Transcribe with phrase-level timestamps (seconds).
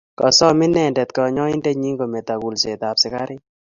[0.19, 3.41] Kosom inendet kanyaindennyi kometo kulset ap sigaret.